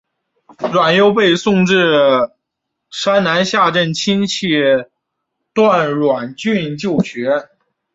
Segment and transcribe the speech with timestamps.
[0.73, 1.85] 阮攸被送至
[2.89, 4.47] 山南下镇亲戚
[5.53, 7.49] 段阮俊就学。